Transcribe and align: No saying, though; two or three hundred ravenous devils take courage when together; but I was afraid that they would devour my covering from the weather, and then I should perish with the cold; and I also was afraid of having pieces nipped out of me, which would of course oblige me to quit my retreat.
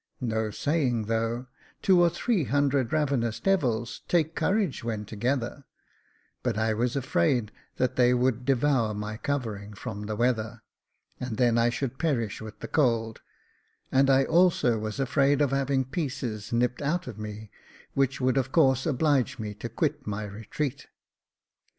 No 0.19 0.49
saying, 0.49 1.03
though; 1.03 1.45
two 1.83 2.01
or 2.01 2.09
three 2.09 2.45
hundred 2.45 2.91
ravenous 2.91 3.39
devils 3.39 4.01
take 4.07 4.33
courage 4.33 4.83
when 4.83 5.05
together; 5.05 5.63
but 6.41 6.57
I 6.57 6.73
was 6.73 6.95
afraid 6.95 7.51
that 7.77 7.97
they 7.97 8.11
would 8.11 8.43
devour 8.43 8.95
my 8.95 9.17
covering 9.17 9.73
from 9.75 10.07
the 10.07 10.15
weather, 10.15 10.63
and 11.19 11.37
then 11.37 11.59
I 11.59 11.69
should 11.69 11.99
perish 11.99 12.41
with 12.41 12.61
the 12.61 12.67
cold; 12.67 13.21
and 13.91 14.09
I 14.09 14.23
also 14.25 14.79
was 14.79 14.99
afraid 14.99 15.39
of 15.39 15.51
having 15.51 15.85
pieces 15.85 16.51
nipped 16.51 16.81
out 16.81 17.05
of 17.05 17.19
me, 17.19 17.51
which 17.93 18.19
would 18.19 18.37
of 18.37 18.51
course 18.51 18.87
oblige 18.87 19.37
me 19.37 19.53
to 19.53 19.69
quit 19.69 20.07
my 20.07 20.23
retreat. 20.23 20.87